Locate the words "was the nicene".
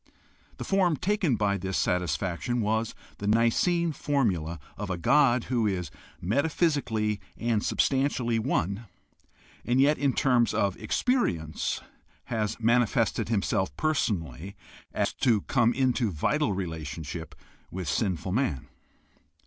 2.61-3.91